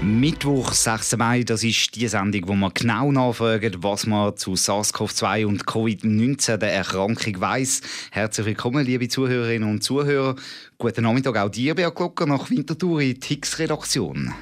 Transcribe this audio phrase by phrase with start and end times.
[0.00, 1.16] Mittwoch, 6.
[1.16, 6.56] Mai, das ist die Sendung, wo wir genau nachfragen, was man zu SARS-CoV-2 und Covid-19,
[6.56, 7.80] der Erkrankung weiß.
[8.12, 10.36] Herzlich willkommen, liebe Zuhörerinnen und Zuhörer.
[10.78, 14.32] Guten Nachmittag auch dir, Beat Glocker, nach Winterthur in die Higgs-Redaktion.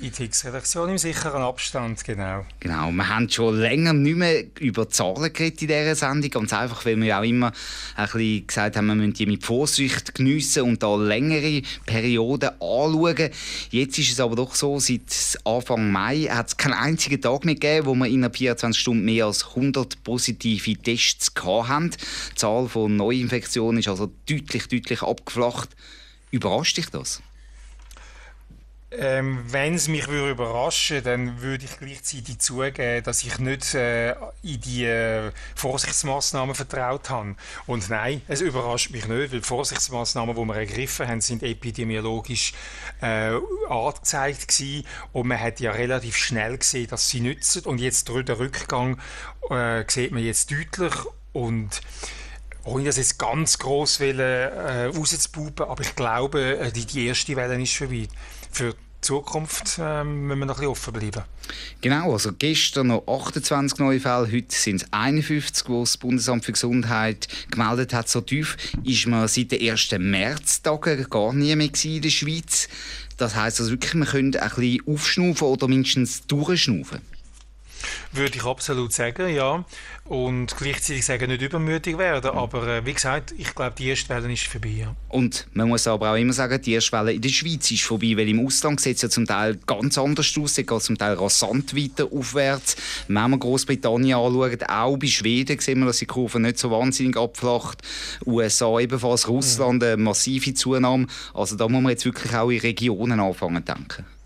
[0.00, 2.46] In die Higgs-Redaktion im sicheren Abstand, genau.
[2.60, 6.84] Genau, wir haben schon länger nicht mehr über Zahlen geredet in dieser Sendung, ganz einfach,
[6.84, 7.50] weil wir auch immer
[7.96, 13.30] ein bisschen gesagt haben, wir müssen die mit Vorsicht geniessen und da längere Perioden anschauen.
[13.70, 17.54] Jetzt ist es aber doch so, seit Anfang Mai hat es keinen einzigen Tag mehr
[17.54, 21.90] gegeben, wo wir in 24 Stunden mehr als 100 positive Tests hatten.
[21.90, 25.70] Die Zahl von Neuinfektionen ist also deutlich, deutlich abgeflacht.
[26.30, 27.20] Überrascht dich das?
[28.90, 34.12] Ähm, Wenn es mich würde überraschen dann würde ich gleichzeitig zugeben, dass ich nicht äh,
[34.42, 37.36] in die äh, Vorsichtsmaßnahmen vertraut habe.
[37.66, 42.54] Und nein, es überrascht mich nicht, weil die Vorsichtsmaßnahmen, die wir ergriffen haben, sind epidemiologisch
[43.02, 43.32] äh,
[43.68, 44.86] angezeigt gewesen.
[45.12, 47.64] Und man hat ja relativ schnell gesehen, dass sie nützen.
[47.66, 48.98] Und jetzt durch den Rückgang
[49.50, 50.94] äh, sieht man jetzt deutlich.
[51.34, 51.82] Und
[52.64, 57.36] ohne das jetzt ganz gross wollen, äh, rauszupupen, aber ich glaube, äh, die, die erste
[57.36, 58.08] Welle ist vorbei
[58.50, 61.22] für die Zukunft ähm, müssen wir noch ein offen bleiben.
[61.80, 66.52] Genau, also gestern noch 28 neue Fälle, heute sind es 51, die das Bundesamt für
[66.52, 68.08] Gesundheit gemeldet hat.
[68.08, 72.68] So tief ist man seit den ersten Märztagen gar nie mehr in der Schweiz.
[73.16, 77.00] Das heisst also wirklich, wir können ein bisschen aufschnaufen oder mindestens durchschnaufen.
[78.12, 79.64] Würde ich absolut sagen, ja.
[80.04, 82.30] Und gleichzeitig sagen, nicht übermütig werden.
[82.30, 84.68] Aber äh, wie gesagt, ich glaube, die erste Welle ist vorbei.
[84.68, 84.96] Ja.
[85.08, 88.14] Und man muss aber auch immer sagen, die erste Welle in der Schweiz ist vorbei,
[88.16, 90.58] weil im Ausland sieht es ja zum Teil ganz anders aus.
[90.58, 92.76] Es geht zum Teil rasant weiter aufwärts.
[93.06, 97.16] Wenn wir Großbritannien anschauen, auch bei Schweden sehen wir, dass die Kurve nicht so wahnsinnig
[97.16, 97.82] abflacht.
[98.26, 101.06] USA ebenfalls, Russland eine massive Zunahme.
[101.34, 104.17] Also da muss man jetzt wirklich auch in Regionen anfangen zu denken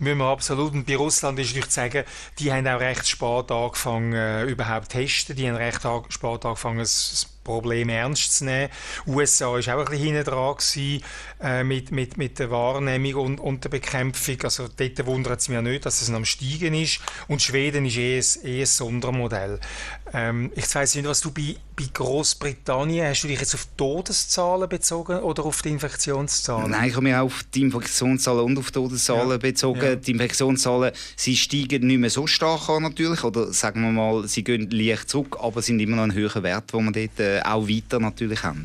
[0.00, 0.72] müssen wir absolut.
[0.72, 2.04] Und bei Russland ist natürlich zu sagen,
[2.38, 5.36] die haben auch recht spät angefangen, äh, überhaupt testen.
[5.36, 8.70] Die haben recht spät angefangen, das Problem ernst zu nehmen.
[9.06, 11.04] USA war auch ein bisschen hinten dran gewesen,
[11.42, 14.36] äh, mit, mit, mit der Wahrnehmung und, und der Bekämpfung.
[14.42, 17.00] Also dort wundert es mich nicht, dass es am Steigen ist.
[17.28, 19.58] Und Schweden ist eh ein, eh ein Sondermodell.
[20.12, 24.68] Ähm, ich weiß nicht, was du bei, bei Großbritannien, hast du dich jetzt auf Todeszahlen
[24.68, 26.70] bezogen oder auf die Infektionszahlen?
[26.70, 29.36] Nein, ich habe mich auch auf die Infektionszahlen und auf die Todeszahlen ja.
[29.38, 29.82] bezogen.
[29.82, 29.96] Ja.
[29.96, 34.44] Die Infektionszahlen, sie steigen nicht mehr so stark an natürlich, oder sagen wir mal, sie
[34.44, 37.66] gehen leicht zurück, aber sind immer noch ein höherer Wert, wo man dort äh, auch
[37.66, 38.64] weiter natürlich haben.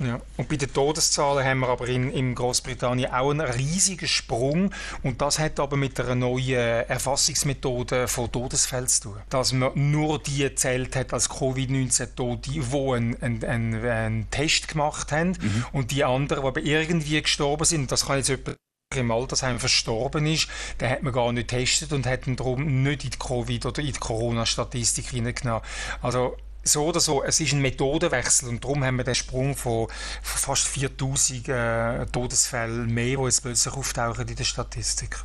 [0.00, 0.18] Ja.
[0.38, 4.72] Und bei den Todeszahlen haben wir aber in, in Großbritannien auch einen riesigen Sprung.
[5.02, 9.16] Und das hat aber mit einer neuen Erfassungsmethode von Todesfällen zu tun.
[9.28, 15.12] Dass man nur die gezählt hat als Covid-19-Tote, die einen, einen, einen, einen, Test gemacht
[15.12, 15.36] haben.
[15.40, 15.66] Mhm.
[15.72, 18.56] Und die anderen, die aber irgendwie gestorben sind, das kann jetzt jemand
[18.96, 20.48] im Altersheim verstorben ist,
[20.80, 23.82] den hat man gar nicht getestet und hat ihn darum nicht in die Covid- oder
[23.82, 25.62] in die Corona-Statistik hineingenommen.
[26.02, 29.88] Also so oder so, es ist ein Methodenwechsel und darum haben wir den Sprung von,
[30.22, 35.18] fast 4000 äh, Todesfällen mehr, die jetzt plötzlich auftauchen in der Statistik.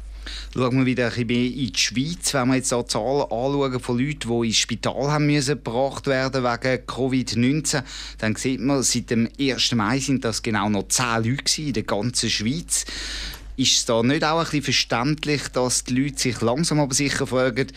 [0.53, 2.33] Schauen wir wieder ein bisschen mehr in die Schweiz.
[2.33, 6.43] Wenn wir jetzt die Zahlen anschauen von Leuten, die ins Spital haben müssen, gebracht werden
[6.43, 7.83] wegen Covid-19,
[8.17, 9.73] dann sieht man, seit dem 1.
[9.73, 12.85] Mai sind das genau noch 10 Leute in der ganzen Schweiz.
[13.57, 17.25] Ist es da nicht auch ein bisschen verständlich, dass die Leute sich langsam aber sicher
[17.25, 17.67] fragen,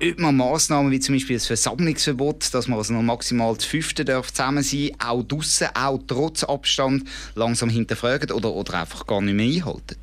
[0.00, 4.06] ob man Massnahmen wie zum Beispiel das Versammlungsverbot, dass man also noch maximal zu fünften
[4.06, 9.34] darf zusammen sein, auch draussen, auch trotz Abstand langsam hinterfragen oder, oder einfach gar nicht
[9.34, 9.96] mehr einhalten?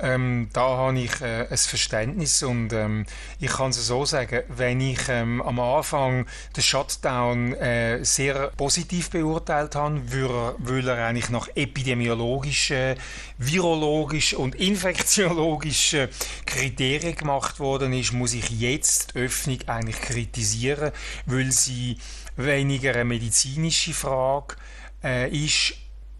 [0.00, 3.04] Ähm, da habe ich äh, ein Verständnis und ähm,
[3.40, 9.10] ich kann es so sagen, wenn ich ähm, am Anfang den Shutdown äh, sehr positiv
[9.10, 10.00] beurteilt habe,
[10.58, 12.94] weil er eigentlich nach epidemiologischen,
[13.38, 16.08] virologischen und infektiologischen
[16.46, 20.92] Kriterien gemacht worden ist, muss ich jetzt die Öffnung eigentlich kritisieren,
[21.26, 21.98] weil sie
[22.36, 24.56] weniger eine medizinische Frage
[25.02, 25.74] äh, ist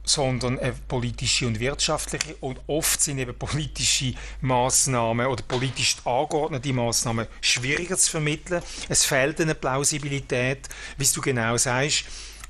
[0.09, 2.35] sondern eine politische und wirtschaftliche.
[2.41, 8.63] Und oft sind eben politische Maßnahmen oder politisch angeordnete Maßnahmen schwieriger zu vermitteln.
[8.89, 12.05] Es fehlt eine Plausibilität, wie du genau sagst.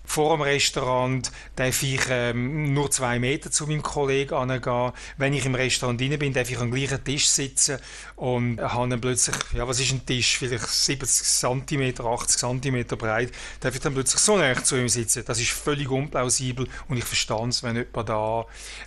[0.09, 4.93] Vor dem Restaurant darf ich ähm, nur zwei Meter zu meinem Kollegen angehen.
[5.19, 7.79] Wenn ich im Restaurant drin bin, darf ich am gleichen Tisch sitzen
[8.17, 10.39] und habe dann plötzlich, ja, was ist ein Tisch?
[10.39, 13.33] Vielleicht 70 cm, 80 cm breit.
[13.61, 15.25] Darf ich dann plötzlich so nah zu ihm sitzen?
[15.27, 18.47] Das ist völlig unplausibel und ich verstehe es, wenn jemand da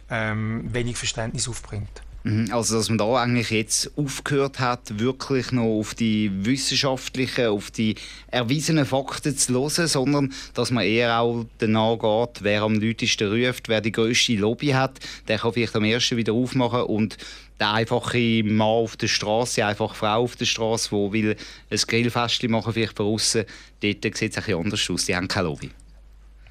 [0.10, 2.02] ähm, wenig Verständnis aufbringt.
[2.24, 7.72] Mhm, also, dass man da eigentlich jetzt aufgehört hat, wirklich noch auf die wissenschaftlichen, auf
[7.72, 7.96] die
[8.28, 13.70] erwiesenen Fakten zu hören, sondern dass man eher auch danach geht, wer am lautesten ruft,
[13.70, 17.18] wer die grösste Lobby hat, der kann vielleicht am ersten wieder aufmachen und
[17.60, 21.36] der einfache Mann auf der Straße, einfach Frau auf der Straße, die will
[21.70, 23.46] ein Grillfest machen, vielleicht von außen,
[23.82, 25.06] dort sieht es ein bisschen anders aus.
[25.06, 25.70] Die haben keine Lobby.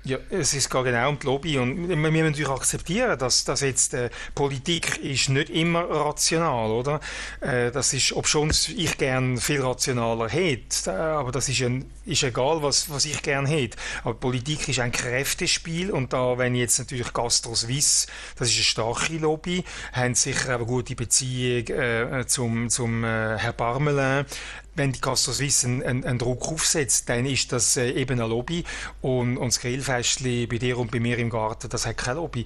[0.03, 3.93] Ja, es ist genau um die Lobby und wir müssen natürlich akzeptieren, dass, dass jetzt
[3.93, 7.01] äh, Politik ist nicht immer rational, oder?
[7.43, 11.85] Äh, das ist, ob schon ich gern viel rationaler hätte, äh, aber das ist, ein,
[12.11, 13.79] ist egal, was, was ich gern hätte.
[14.05, 18.65] Aber Politik ist ein Kräftespiel und da, wenn jetzt natürlich Gastro Suisse, das ist eine
[18.65, 24.27] starke Lobby, haben sicher eine gute Beziehung äh, zum, zum äh, Herr Parmelin,
[24.75, 28.65] wenn die Castro Suisse einen, einen, Druck aufsetzt, dann ist das äh, eben ein Lobby
[29.01, 32.45] und, und das Grillfestli bei dir und bei mir im Garten, das hat kein Lobby.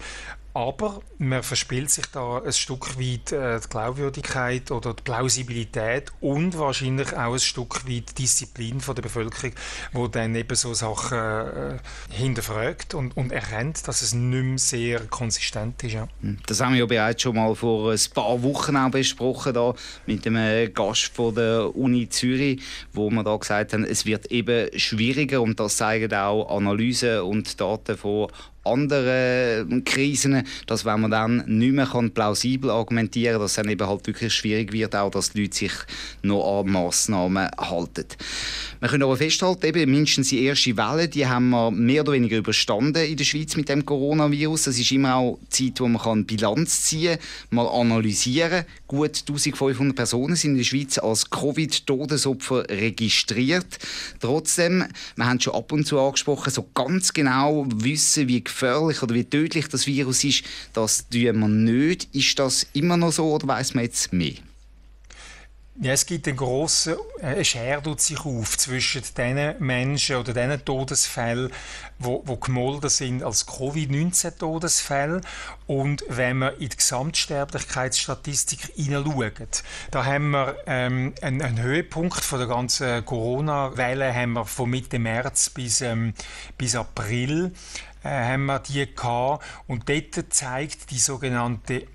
[0.55, 6.57] Aber man verspielt sich da ein Stück weit äh, die Glaubwürdigkeit oder die Plausibilität und
[6.57, 9.51] wahrscheinlich auch ein Stück weit Disziplin von der Bevölkerung,
[9.93, 11.79] wo dann eben so Sachen äh,
[12.09, 15.95] hinterfragt und, und erkennt, dass es nicht mehr sehr konsistent ist.
[15.95, 16.07] Ja.
[16.21, 19.75] Hm, das haben wir ja bereits schon mal vor ein paar Wochen auch besprochen da
[20.07, 22.63] mit einem Gast von der Uni Zürich,
[22.93, 27.61] wo wir da gesagt haben, es wird eben schwieriger und das zeigen auch Analysen und
[27.61, 28.29] Daten von
[28.65, 33.69] anderen Krisen, dass wenn man dann nicht mehr kann plausibel argumentieren kann, dass es dann
[33.69, 35.73] eben halt wirklich schwierig wird, auch dass die Leute sich
[36.23, 38.07] noch an Massnahmen halten.
[38.81, 42.37] Wir können aber festhalten, eben mindestens die erste Welle, die haben wir mehr oder weniger
[42.37, 44.65] überstanden in der Schweiz mit dem Coronavirus.
[44.65, 48.65] Das ist immer auch Zeit, wo man kann Bilanz ziehen kann, mal analysieren.
[48.87, 53.79] Gut 1500 Personen sind in der Schweiz als Covid-Todesopfer registriert.
[54.21, 54.85] Trotzdem,
[55.17, 59.25] wir haben schon ab und zu angesprochen, so ganz genau wissen, wie gefährlich oder wie
[59.25, 62.09] tödlich das Virus ist, das tun wir nicht.
[62.15, 64.35] Ist das immer noch so oder weiß man jetzt mehr?
[65.81, 70.65] Ja, es gibt einen grossen äh, Schere tut sich auf zwischen den Menschen oder den
[70.65, 71.51] Todesfällen,
[71.99, 75.21] wo, wo gemolden sind als Covid-19-Todesfälle
[75.67, 82.39] und wenn man in die Gesamtsterblichkeitsstatistik hineinschaut, da haben wir ähm, einen, einen, Höhepunkt von
[82.39, 86.15] der ganzen Corona-Welle haben wir von Mitte März bis, ähm,
[86.57, 87.53] bis April
[88.05, 89.45] äh, haben wir die gehabt.
[89.67, 91.87] Und dort zeigt die sogenannte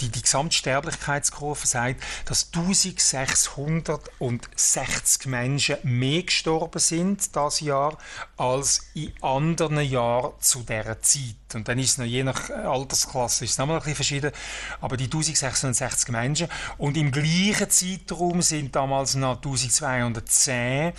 [0.00, 7.98] die, die Gesamtsterblichkeitskurve sagt, dass 1660 Menschen mehr gestorben sind das Jahr
[8.36, 11.34] als in anderen Jahren zu dieser Zeit.
[11.54, 14.32] Und dann ist es noch je nach Altersklasse ist es nochmal ein bisschen verschieden.
[14.80, 16.48] Aber die 1660 Menschen
[16.78, 20.92] und im gleichen Zeitraum sind damals noch 1210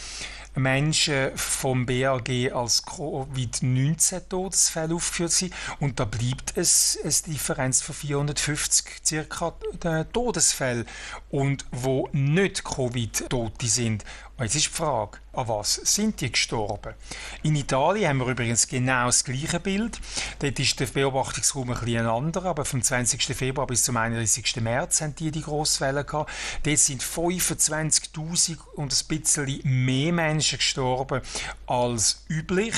[0.57, 5.53] Menschen vom BAG als Covid-19-Todesfälle aufgeführt sind.
[5.79, 9.53] Und da bleibt es eine Differenz von 450 circa
[9.83, 10.85] äh, Todesfälle.
[11.29, 14.03] Und wo nicht Covid-Tote sind.
[14.37, 16.93] Und jetzt ist die Frage, an was sind die gestorben?
[17.41, 19.99] In Italien haben wir übrigens genau das gleiche Bild.
[20.37, 23.23] Dort ist der Beobachtungsraum ein bisschen anderer, aber vom 20.
[23.35, 24.57] Februar bis zum 31.
[24.57, 26.31] März haben die die Grosswelle gehabt.
[26.61, 31.21] Dort sind 25.000 und ein bisschen mehr Menschen gestorben
[31.65, 32.75] als üblich.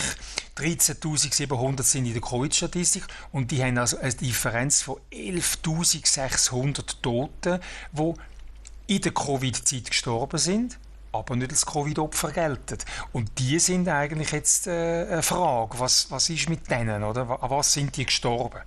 [0.58, 3.04] 13.700 sind in der Covid-Statistik
[3.34, 7.60] und die haben also eine Differenz von 11.600 Toten,
[7.92, 8.14] die
[8.88, 10.80] in der Covid-Zeit gestorben sind
[11.12, 12.78] aber nicht als Covid-Opfer gelten.
[13.14, 17.42] Und die sind eigentlich jetzt äh, eine Frage, was, was ist mit denen, oder?
[17.42, 18.60] An was sind die gestorben?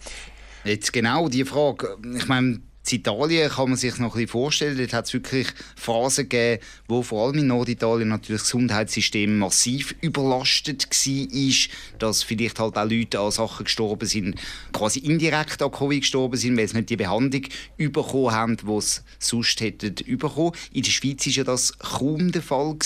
[0.65, 1.97] Jetzt genau die Frage.
[2.15, 5.47] Ich meine, in Italien kann man sich noch ein bisschen vorstellen, dort hat es wirklich
[5.77, 12.59] Phasen gegeben, wo vor allem in Norditalien natürlich das Gesundheitssystem massiv überlastet war, dass vielleicht
[12.59, 14.35] halt auch Leute an Sachen gestorben sind,
[14.73, 17.45] quasi indirekt an Covid gestorben sind, weil sie nicht die Behandlung
[17.79, 20.53] bekommen haben, die sie sonst hätten bekommen.
[20.73, 22.77] In der Schweiz war das kaum der Fall.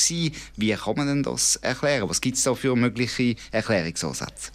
[0.56, 2.08] Wie kann man denn das erklären?
[2.08, 4.50] Was gibt es da für mögliche Erklärungsansätze?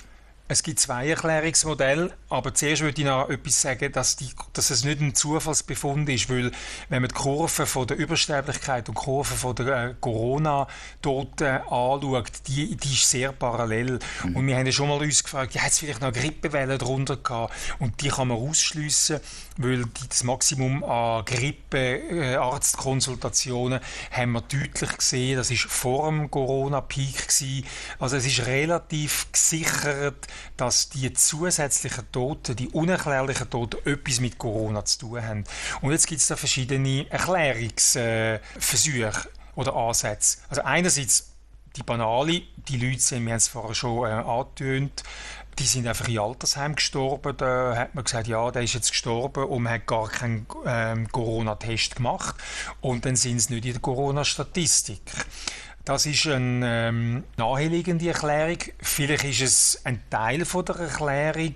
[0.51, 4.83] Es gibt zwei Erklärungsmodelle, aber zuerst würde ich noch etwas sagen, dass, die, dass es
[4.83, 6.51] nicht ein Zufallsbefund ist, weil
[6.89, 12.31] wenn man die Kurve von der Übersterblichkeit und die Kurve von der äh, Corona-Toten anschaut,
[12.47, 13.99] die, die ist sehr parallel.
[14.25, 14.35] Mhm.
[14.35, 16.77] Und wir haben ja schon mal uns gefragt, ja, hat es vielleicht noch eine Grippewelle
[16.77, 17.53] drunter gehabt?
[17.79, 19.21] Und die kann man ausschliessen,
[19.55, 23.81] weil die, das Maximum an Grippe-Arztkonsultationen äh,
[24.11, 27.65] haben wir deutlich gesehen, das ist vor dem Corona-Peak gewesen.
[27.99, 34.85] Also es ist relativ gesichert, dass die zusätzlichen Toten, die unerklärlichen Toten, etwas mit Corona
[34.85, 35.43] zu tun haben.
[35.81, 40.37] Und jetzt gibt es da verschiedene Erklärungsversuche oder Ansätze.
[40.49, 41.31] Also einerseits
[41.75, 45.03] die banale, die Leute sind, wir haben es vorher schon äh, angetönt,
[45.59, 47.35] die sind einfach in Altersheim gestorben.
[47.37, 51.11] Da hat man gesagt, ja, der ist jetzt gestorben und man hat gar keinen ähm,
[51.11, 52.35] Corona-Test gemacht.
[52.79, 55.01] Und dann sind sie nicht in der Corona-Statistik.
[55.83, 58.59] Das ist eine ähm, naheliegende Erklärung.
[58.79, 61.55] Vielleicht ist es ein Teil von der Erklärung,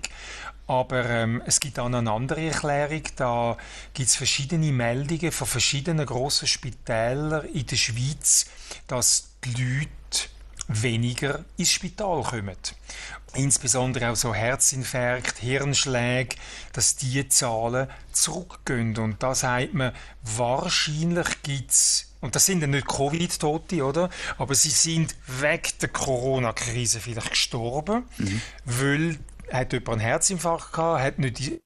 [0.66, 3.02] aber ähm, es gibt auch noch eine andere Erklärung.
[3.14, 3.56] Da
[3.94, 8.46] gibt es verschiedene Meldungen von verschiedenen grossen Spitälern in der Schweiz,
[8.88, 10.35] dass die Leute
[10.68, 12.56] weniger ins Spital kommen.
[13.34, 16.36] Insbesondere auch so Herzinfarkt, Hirnschläge,
[16.72, 18.96] dass diese Zahlen zurückgehen.
[18.96, 19.92] Und da sagt man,
[20.22, 24.10] wahrscheinlich gibt es und das sind ja nicht Covid-Tote, oder?
[24.38, 28.40] Aber sie sind wegen der Corona-Krise vielleicht gestorben, mhm.
[28.64, 29.18] weil
[29.52, 31.62] hat jemand einen Herzinfarkt gehabt, hat nicht, nicht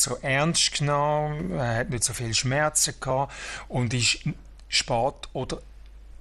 [0.00, 3.32] so ernst genommen, hat nicht so viel Schmerzen gehabt
[3.68, 4.18] und ist
[4.68, 5.58] spät oder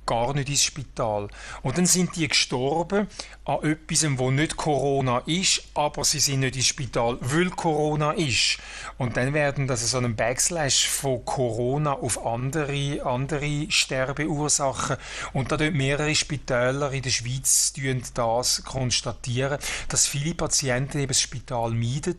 [0.09, 1.27] gar nicht ins Spital.
[1.61, 3.05] Und dann sind die gestorben
[3.45, 8.57] an etwas, wo nicht Corona ist, aber sie sind nicht ins Spital, weil Corona ist.
[8.97, 14.97] Und dann werden das so einen Backslash von Corona auf andere, andere Sterbeursachen.
[15.33, 17.73] Und da dort mehrere Spitäler in der Schweiz
[18.15, 22.17] das konstatieren, dass viele Patienten eben das Spital meiden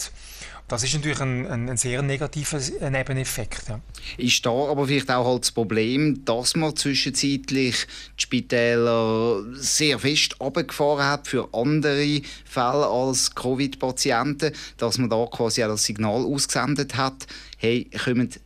[0.71, 2.61] das ist natürlich ein, ein, ein sehr negativer
[2.91, 3.69] Nebeneffekt.
[3.69, 3.81] Ja.
[4.17, 7.75] Ist da aber vielleicht auch halt das Problem, dass man zwischenzeitlich
[8.17, 15.65] die Spitäler sehr fest abgefahren hat für andere Fälle als Covid-Patienten, dass man da quasi
[15.65, 17.27] auch das Signal ausgesendet hat,
[17.59, 18.39] hey, kommt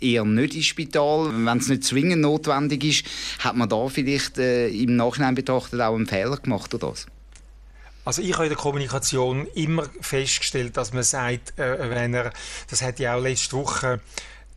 [0.00, 1.32] eher nicht ins Spital.
[1.32, 3.04] Wenn es nicht zwingend notwendig ist,
[3.40, 7.06] hat man da vielleicht äh, im Nachhinein betrachtet auch einen Fehler gemacht oder das?
[8.08, 12.32] Also ich habe in der Kommunikation immer festgestellt, dass man sagt, äh, wenn er,
[12.70, 14.00] das hat ja auch letzte Woche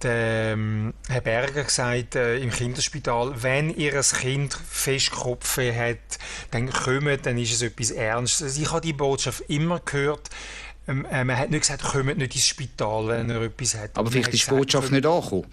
[0.01, 5.97] der ähm, Herr Berger gesagt äh, im Kinderspital, wenn ihr ein Kind Festkopfe hat,
[6.51, 8.41] dann kommt, dann ist es etwas Ernstes.
[8.41, 10.29] Also ich habe die Botschaft immer gehört,
[10.87, 13.97] ähm, äh, man hat nicht gesagt, kommt nicht ins Spital, wenn er etwas hat.
[13.97, 15.47] Aber vielleicht ist die Botschaft nicht angekommen.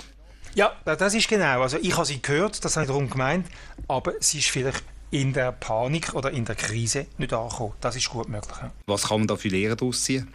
[0.54, 1.62] Ja, das ist genau.
[1.62, 3.48] Also ich habe sie gehört, das habe ich darum gemeint,
[3.88, 7.74] aber sie ist vielleicht in der Panik oder in der Krise nicht ankommen.
[7.80, 8.56] Das ist gut möglich.
[8.86, 10.32] Was kann man da für Lehren daraus ziehen?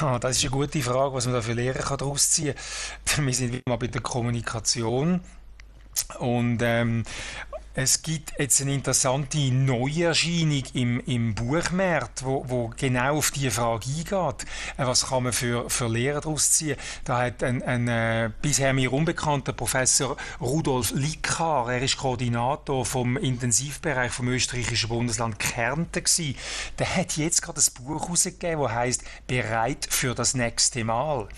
[0.00, 2.54] Ja, das ist eine gute Frage, was man da für Lehren daraus ziehen
[3.04, 3.26] kann.
[3.26, 5.20] Wir sind wie immer bei der Kommunikation.
[6.18, 7.04] Und ähm,
[7.76, 13.86] es gibt jetzt eine interessante Neuerscheinung im, im Buchmarkt, wo, wo genau auf diese Frage
[13.86, 14.46] eingeht.
[14.76, 16.76] Äh, was kann man für, für Lehren daraus ziehen?
[17.04, 23.16] Da hat ein, ein äh, bisher mir unbekannter Professor Rudolf Lickar, er ist Koordinator vom
[23.16, 26.36] Intensivbereich vom österreichischen Bundesland Kärnten gewesen.
[26.78, 31.28] Der hat jetzt gerade ein Buch herausgegeben, das heißt «Bereit für das nächste Mal».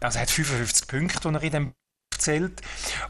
[0.00, 1.72] Also er hat 55 Punkte, die er in dem
[2.22, 2.62] erzählt.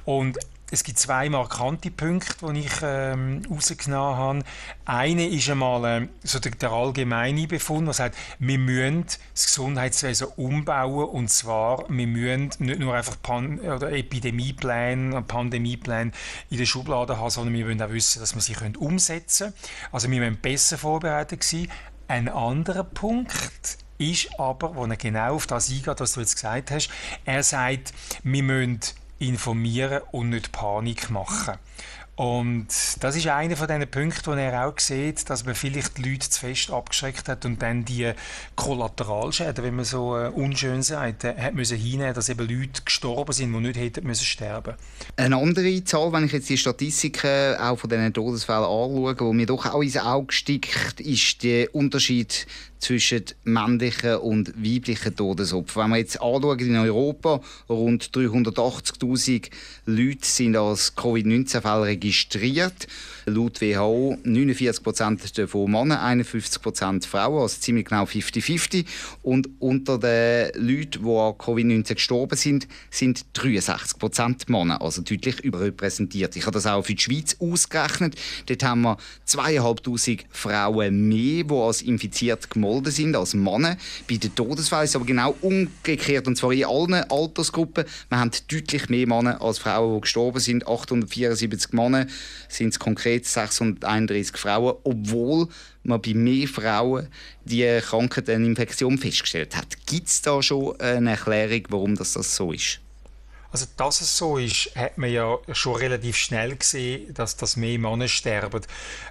[0.05, 0.39] Und
[0.73, 4.45] es gibt zwei markante Punkte, die ich ähm, rausgenommen habe.
[4.87, 10.29] Eine ist einmal äh, so der, der, allgemeine Befund, der sagt, wir müssen das Gesundheitswesen
[10.37, 16.13] umbauen und zwar, wir müssen nicht nur einfach Pan oder Epidemiepläne, Pandemiepläne
[16.49, 19.93] in der Schublade haben, sondern wir müssen auch wissen, dass wir sie umsetzen können.
[19.93, 21.69] Also wir müssen besser vorbereitet sein.
[22.09, 26.71] Ein anderer Punkt ist aber, wo er genau auf das eingeht, was du jetzt gesagt
[26.71, 26.89] hast,
[27.27, 28.81] er sagt, wir müssen
[29.23, 31.59] informieren und nicht Panik machen.
[32.15, 32.67] Und
[33.01, 36.29] das ist einer von diesen Punkten, wo er auch sieht, dass man vielleicht die Leute
[36.29, 38.13] zu fest abgeschreckt hat und dann die
[38.55, 43.33] Kollateralschäden, wenn man so äh, unschön sagt, äh, hat müssen hinnehmen, dass eben Leute gestorben
[43.33, 44.75] sind, die nicht hätten müssen sterben.
[45.17, 49.47] Eine andere Zahl, wenn ich jetzt die Statistiken auch von diesen Todesfällen anschaue, die mir
[49.47, 52.47] doch auch ins Auge sticht, ist der Unterschied
[52.83, 55.85] zwischen männlichen und weiblichen Todesopfern.
[55.85, 59.51] Wenn wir jetzt anschauen, in Europa rund 380.000
[59.87, 62.87] Leute sind als Covid-19-Fälle registriert.
[63.25, 68.85] Laut WHO 49% davon Männer, 51% Frauen, also ziemlich genau 50-50.
[69.23, 76.35] Und unter den Leuten, die an Covid-19 gestorben sind, sind 63% Männer, also deutlich überrepräsentiert.
[76.35, 78.17] Ich habe das auch für die Schweiz ausgerechnet.
[78.47, 78.97] Dort haben wir
[79.29, 83.77] 2'500 Frauen mehr, die als infiziert gemolden sind, als Männer.
[84.09, 87.85] Bei den Todesfällen ist aber genau umgekehrt, und zwar in allen Altersgruppen.
[88.09, 90.67] Wir haben deutlich mehr Männer als Frauen, die gestorben sind.
[90.67, 91.92] 874 Männer
[92.49, 95.49] sind es konkret konkret 631 Frauen, obwohl
[95.83, 97.09] man bei mehr Frauen
[97.45, 99.87] die Krankheit, eine Infektion festgestellt hat.
[99.87, 102.81] Gibt es da schon eine Erklärung, warum das, das so ist?
[103.51, 107.79] Also, dass es so ist, hat man ja schon relativ schnell gesehen, dass das mehr
[107.79, 108.63] Männer sterben.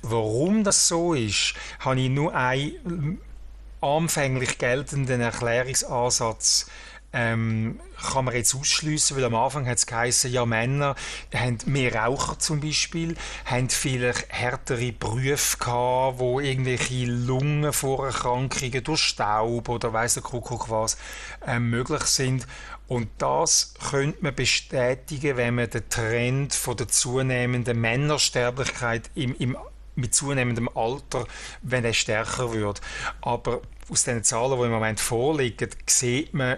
[0.01, 3.19] Warum das so ist, habe ich nur einen
[3.81, 6.67] anfänglich geltenden Erklärungsansatz
[7.13, 7.79] ähm,
[8.11, 10.95] kann man jetzt ausschließen, weil am Anfang hat es geheißen, ja Männer
[11.33, 13.15] haben mehr Raucher zum Beispiel,
[13.45, 20.97] haben vielleicht härtere Berufe gehabt, wo irgendwelche Lungenvorerkrankungen durch Staub oder weiss der Kuckuck was
[21.45, 22.47] äh, möglich sind.
[22.87, 29.57] Und das könnte man bestätigen, wenn man den Trend von der zunehmenden Männersterblichkeit im, im
[29.95, 31.25] mit zunehmendem Alter,
[31.61, 32.81] wenn er stärker wird.
[33.21, 36.57] Aber aus den Zahlen, die im Moment vorliegen, sieht man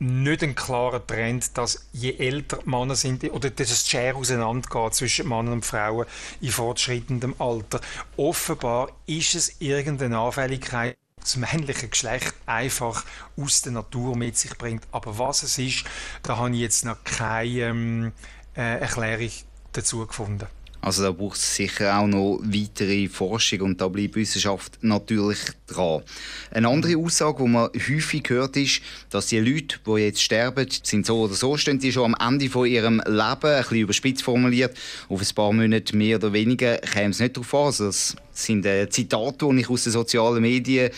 [0.00, 5.28] nicht ein klarer Trend, dass je älter Männer sind oder dass es Schere auseinandergeht zwischen
[5.28, 6.06] Männern und Frauen
[6.40, 7.80] in fortschreitendem Alter.
[8.16, 13.04] Offenbar ist es irgendeine Anfälligkeit, das männliche Geschlecht einfach
[13.36, 14.84] aus der Natur mit sich bringt.
[14.90, 15.84] Aber was es ist,
[16.22, 18.12] da habe ich jetzt noch keine ähm,
[18.56, 19.30] äh, Erklärung
[19.72, 20.46] dazu gefunden.
[20.82, 26.02] Also da braucht es sicher auch noch weitere Forschung und da bleibt Wissenschaft natürlich dran.
[26.50, 31.04] Eine andere Aussage, die man häufig hört, ist, dass die Leute, die jetzt sterben, sind
[31.04, 34.76] so oder so, stehen die schon am Ende von ihrem Leben, ein bisschen überspitzt formuliert,
[35.08, 37.66] auf ein paar Monate mehr oder weniger, käme es nicht darauf an.
[37.66, 40.90] Also das sind äh, Zitate, die ich aus den sozialen Medien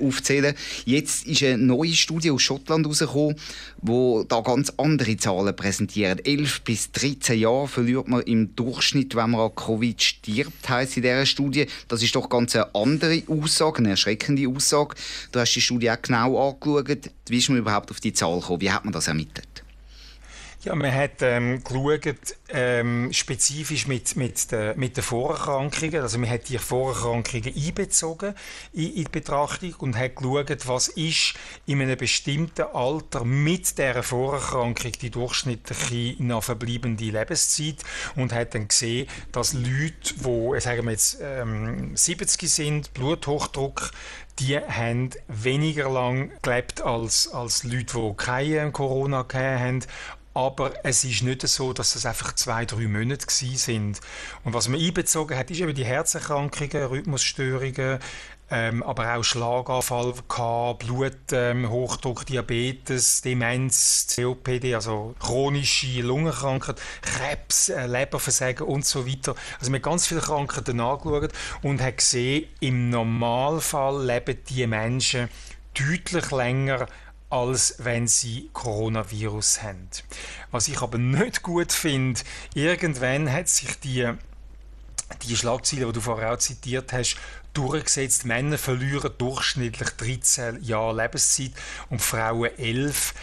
[0.00, 0.54] aufzähle.
[0.84, 3.36] Jetzt ist eine neue Studie aus Schottland herausgekommen,
[3.82, 6.26] wo da ganz andere Zahlen präsentiert.
[6.26, 11.02] 11 bis 13 Jahre verliert man im Durchschnitt, wenn man an Covid stirbt, heisst in
[11.02, 11.66] dieser Studie.
[11.88, 14.94] Das ist doch ganz eine andere Aussage, eine erschreckende Aussage.
[15.32, 17.10] Du hast die Studie auch genau angeschaut.
[17.28, 18.60] Wie ist man überhaupt auf die Zahl gekommen?
[18.60, 19.55] Wie hat man das ermittelt?
[20.66, 26.00] Ja, man hat ähm, geschaut, ähm, spezifisch mit, mit, de, mit den Vorerkrankungen.
[26.00, 28.34] Also man hat die Vorerkrankungen einbezogen
[28.72, 31.34] in, in die Betrachtung und hat geschaut, was ist
[31.66, 37.76] in einem bestimmten Alter mit dieser Vorerkrankung die durchschnittliche noch verbleibende Lebenszeit
[38.16, 43.92] und hat dann gesehen, dass Leute, die, sagen wir jetzt, ähm, 70 sind, Bluthochdruck,
[44.38, 49.84] die haben weniger lang gelebt als, als Leute, die keine Corona haben
[50.36, 54.02] aber es ist nicht so, dass es einfach zwei, drei Monate sind.
[54.44, 57.98] Und was man einbezogen hat, ist eben die Herzerkrankungen, Rhythmusstörungen,
[58.50, 60.12] ähm, aber auch Schlaganfall,
[60.78, 69.34] Bluthochdruck, ähm, Diabetes, Demenz, COPD, also chronische Lungenkrankheit, Krebs, äh, Leberversagen und so weiter.
[69.58, 75.30] Also man hat ganz viele Krankheiten angeschaut und hat gesehen, im Normalfall leben die Menschen
[75.72, 76.86] deutlich länger
[77.28, 79.88] als wenn sie Coronavirus haben.
[80.50, 82.20] Was ich aber nicht gut finde,
[82.54, 84.12] irgendwann hat sich die
[85.22, 87.16] die Schlagzeile, die du vorher auch zitiert hast,
[87.52, 88.24] durchgesetzt.
[88.24, 91.52] Männer verlieren durchschnittlich 13 Jahre Lebenszeit
[91.90, 93.14] und Frauen 11.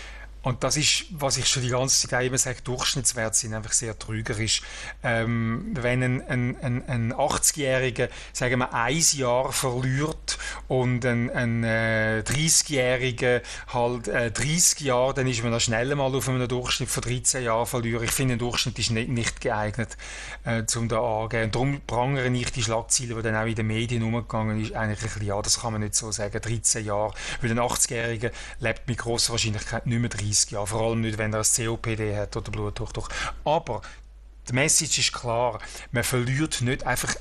[0.44, 3.98] Und das ist, was ich schon die ganze Zeit immer sage, Durchschnittswerte sind einfach sehr
[3.98, 4.62] trügerisch.
[5.02, 11.64] Ähm, wenn ein, ein, ein, ein 80-Jähriger, sagen wir, ein Jahr verliert und ein, ein
[11.64, 13.42] äh, 30-Jähriger
[13.74, 17.46] halt äh, 30 Jahre, dann ist man da schnell mal auf einem Durchschnitt von 13
[17.46, 18.04] Jahren verlieren.
[18.04, 19.96] Ich finde, ein Durchschnitt ist nicht, nicht geeignet,
[20.44, 21.52] äh, um da angehen.
[21.52, 25.04] Darum prangere ich die Schlagziele, die dann auch in den Medien umgegangen ist, eigentlich ein
[25.04, 27.14] bisschen, ja, das kann man nicht so sagen, 13 Jahre.
[27.42, 31.18] Weil ein 80-Jähriger lebt mit großer Wahrscheinlichkeit nicht mehr 30 30 Jahre, vor allem nicht,
[31.18, 33.10] wenn er ein COPD hat oder Bluthochdruck.
[33.44, 33.82] Aber
[34.50, 35.60] die Message ist klar,
[35.92, 37.16] man verliert nicht einfach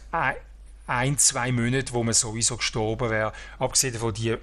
[0.87, 3.33] ein, zwei Monate, wo man sowieso gestorben wäre.
[3.59, 4.37] Abgesehen von die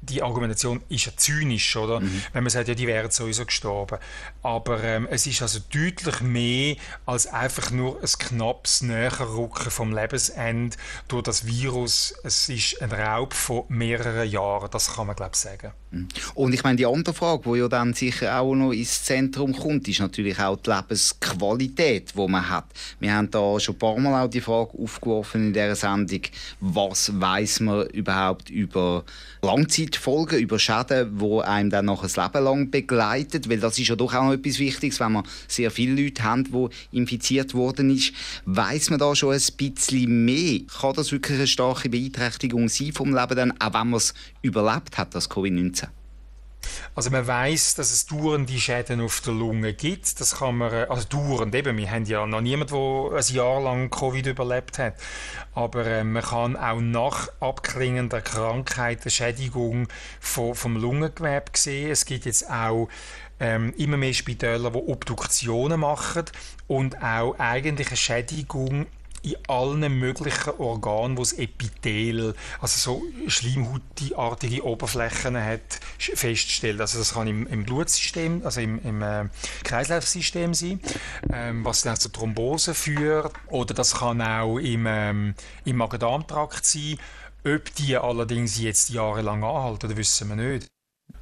[0.00, 2.00] die Argumentation ist ja zynisch, oder?
[2.00, 2.22] Mhm.
[2.32, 3.98] Wenn man sagt, ja, die wären sowieso gestorben.
[4.42, 10.76] Aber ähm, es ist also deutlich mehr als einfach nur ein knappes Näherrücken vom Lebensende
[11.08, 12.14] durch das Virus.
[12.22, 15.72] Es ist ein Raub von mehreren Jahren, das kann man, glaube ich, sagen.
[15.90, 16.08] Mhm.
[16.34, 19.88] Und ich meine, die andere Frage, die ja dann sicher auch noch ins Zentrum kommt,
[19.88, 22.66] ist natürlich auch die Lebensqualität, die man hat.
[23.00, 26.22] Wir haben da schon ein paar Mal auch die Frage aufgeworfen in dieser Sendung,
[26.60, 29.04] was weiß man überhaupt über
[29.88, 33.96] Langzeitfolgen, über Schäden, die einem dann noch ein Leben lang begleitet, weil das ist ja
[33.96, 38.12] doch auch noch etwas Wichtiges, wenn man sehr viele Leute haben, die infiziert worden ist.
[38.44, 40.60] Weiß man da schon ein bisschen mehr?
[40.80, 44.98] Kann das wirklich eine starke Beeinträchtigung sein vom Leben, dann, auch wenn man es überlebt
[44.98, 45.88] hat, das Covid-19?
[46.94, 50.20] Also man weiß, dass es dauernde Schäden auf der Lunge gibt.
[50.20, 53.60] Das kann man, äh, also dauernd eben, wir haben ja noch niemanden, der ein Jahr
[53.60, 54.94] lang Covid überlebt hat.
[55.54, 59.88] Aber äh, man kann auch nach Abklingen der Krankheit eine Schädigung
[60.20, 61.90] von, vom Lungengewebe sehen.
[61.90, 62.88] Es gibt jetzt auch
[63.40, 66.24] ähm, immer mehr Spitäler, die Obduktionen machen
[66.66, 68.86] und auch eigentlich eine Schädigung
[69.34, 76.80] in allen möglichen Organen, wo es Epithel, also so schleimhautartige Oberflächen hat, feststellt.
[76.80, 79.28] Also das kann im, im Blutsystem, also im, im äh,
[79.64, 80.80] Kreislaufsystem sein,
[81.32, 83.32] ähm, was dann zu Thrombose führt.
[83.48, 86.98] Oder das kann auch im, ähm, im Magen-Darm-Trakt sein.
[87.44, 90.68] Ob die allerdings jetzt jahrelang anhalten, wissen wir nicht.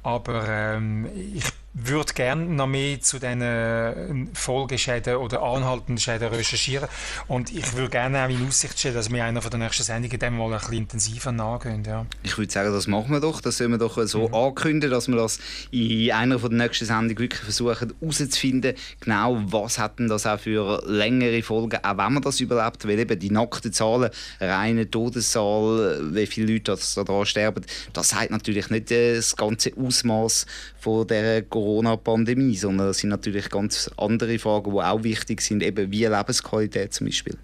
[0.03, 1.43] Aber ähm, ich
[1.79, 6.89] würde gerne noch mehr zu diesen äh, Folgeschäden oder anhaltenden Schäden recherchieren.
[7.27, 10.19] Und ich würde gerne auch in Aussicht stellen, dass wir einer von den nächsten Sendungen
[10.19, 11.83] dem mal ein bisschen intensiver nachgehen.
[11.85, 12.05] Ja.
[12.23, 13.41] Ich würde sagen, das machen wir doch.
[13.41, 14.33] Das sollen wir doch so mhm.
[14.33, 15.39] ankündigen, dass wir das
[15.71, 20.39] in einer von den nächsten Sendungen wirklich versuchen herauszufinden, genau was hat denn das auch
[20.39, 24.09] für längere Folgen, auch wenn man das überlebt, weil eben die nackten Zahlen,
[24.39, 27.63] reine Todeszahl, wie viele Leute daran sterben,
[27.93, 30.45] das sagt natürlich nicht das ganze Ausmaß
[30.79, 35.91] von der Corona-Pandemie, sondern das sind natürlich ganz andere Fragen, die auch wichtig sind, eben
[35.91, 37.37] wie Lebensqualität zum Beispiel.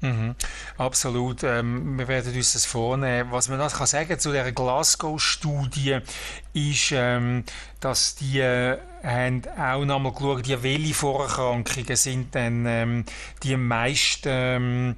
[0.00, 0.36] Mhm,
[0.76, 1.42] absolut.
[1.42, 3.30] Ähm, wir werden uns das vornehmen.
[3.32, 5.98] Was man noch kann sagen zu der Glasgow-Studie
[6.54, 7.44] ist, ähm,
[7.80, 13.04] dass die äh, haben auch nochmal geschaut, die welche Vorerkrankungen sind denn ähm,
[13.42, 14.96] die meisten ähm,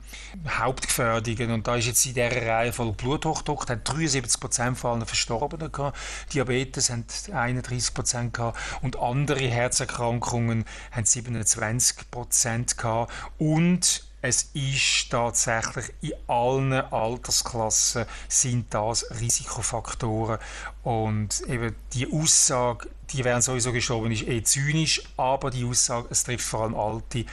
[0.49, 1.51] Hauptgefährdungen.
[1.51, 5.71] Und da ist jetzt in dieser Reihe von Bluthochdruck, hat 73 Prozent von allen Verstorbenen
[5.71, 5.99] gehabt,
[6.33, 8.59] Diabetes haben 31 Prozent gehabt.
[8.83, 13.13] Und andere Herzerkrankungen haben 27 Prozent gehabt.
[13.39, 20.39] Und es ist tatsächlich in allen Altersklassen sind das Risikofaktoren.
[20.83, 26.25] Und eben die Aussage, die wären sowieso gestorben, ist eh zynisch, aber die Aussage, es
[26.25, 27.25] trifft vor allem Alte,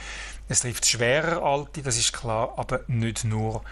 [0.48, 3.62] es trifft schwerer Alte, das ist klar, aber nicht nur.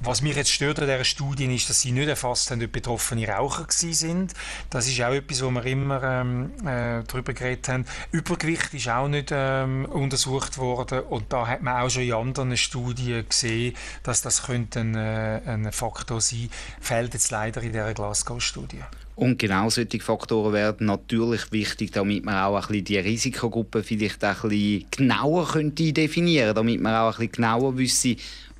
[0.00, 3.26] Was mich jetzt stört an dieser Studie ist, dass sie nicht erfasst haben, ob betroffene
[3.26, 4.34] Raucher sind.
[4.70, 7.86] Das ist auch etwas, wo wir immer ähm, äh, darüber geredet haben.
[8.12, 12.56] Übergewicht ist auch nicht ähm, untersucht worden und da hat man auch schon in anderen
[12.56, 16.50] Studien gesehen, dass das könnte ein, äh, ein Faktor sein.
[16.80, 18.82] Fehlt jetzt leider in dieser Glasgow-Studie.
[19.16, 24.22] Und genau solche Faktoren werden natürlich wichtig, damit man auch ein bisschen die Risikogruppen vielleicht
[24.22, 28.16] ein bisschen genauer könnte definieren damit man auch ein bisschen genauer wüsste,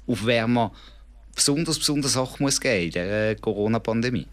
[0.07, 0.71] auf wer man
[1.35, 4.27] besonders, besonders Sachen muss geben in der Corona-Pandemie.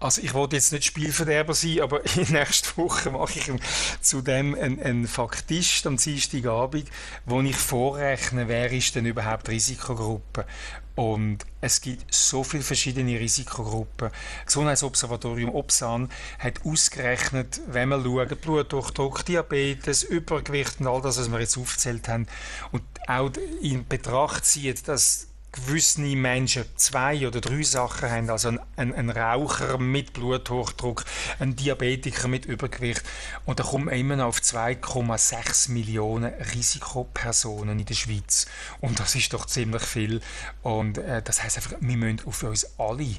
[0.00, 3.52] Also ich wollte jetzt nicht Spielverderber sein, aber in nächster Woche mache ich
[4.00, 6.88] zudem einen, einen Faktist am Dienstagabend,
[7.26, 10.46] wo ich vorrechne, wer ist denn überhaupt Risikogruppe.
[10.94, 14.10] Und es gibt so viele verschiedene Risikogruppen.
[14.10, 21.30] Das Gesundheitsobservatorium Opsan hat ausgerechnet, wenn man schaut, Bluthochdruck, Diabetes, Übergewicht und all das, was
[21.30, 22.26] wir jetzt aufgezählt haben,
[22.72, 23.30] und auch
[23.62, 29.10] in Betracht zieht, dass gewisse Menschen zwei oder drei Sachen haben, also ein, ein, ein,
[29.10, 31.04] Raucher mit Bluthochdruck,
[31.38, 33.02] ein Diabetiker mit Übergewicht
[33.46, 38.46] und da kommen wir immer noch auf 2,6 Millionen Risikopersonen in der Schweiz.
[38.80, 40.20] Und das ist doch ziemlich viel.
[40.62, 43.16] Und äh, das heißt einfach, wir müssen auf uns alle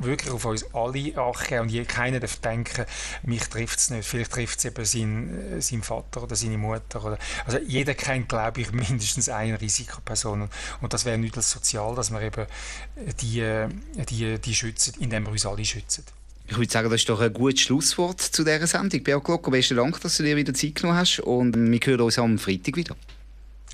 [0.00, 2.84] wirklich auf uns alle achten und keiner darf denken,
[3.22, 4.06] mich trifft es nicht.
[4.06, 7.04] Vielleicht trifft es eben seinen, äh, seinen Vater oder seine Mutter.
[7.04, 10.48] Oder, also jeder kennt, glaube ich, mindestens eine Risikoperson.
[10.80, 12.46] Und das wäre nicht als sozial, dass wir eben
[13.20, 13.68] die, äh,
[14.08, 16.04] die, die schützen, indem wir uns alle schützen.
[16.46, 19.04] Ich würde sagen, das ist doch ein gutes Schlusswort zu dieser Sendung.
[19.04, 22.18] Beat Glocker, besten Dank, dass du dir wieder Zeit genommen hast und wir hören uns
[22.18, 22.96] am Freitag wieder.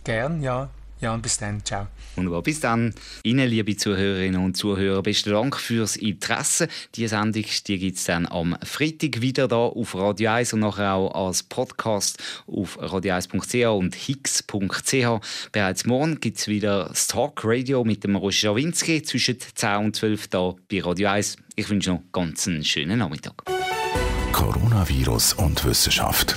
[0.05, 0.69] Gern, ja.
[1.00, 1.62] Ja, und bis dann.
[1.64, 1.87] Ciao.
[2.14, 2.42] Wunderbar.
[2.42, 2.94] Bis dann.
[3.22, 6.68] Ihnen, liebe Zuhörerinnen und Zuhörer, besten Dank fürs Interesse.
[6.94, 10.94] Die Sendung die gibt es dann am Freitag wieder da auf Radio 1 und nachher
[10.94, 15.50] auch als Podcast auf radio1.ch und hix.ch.
[15.52, 19.96] Bereits morgen gibt es wieder das Talk Radio mit dem Roger Schawinski zwischen 10 und
[19.96, 21.37] 12 da bei Radio 1.
[21.56, 23.35] Ich wünsche noch ganz einen schönen Nachmittag.
[24.32, 26.37] Coronavirus und Wissenschaft.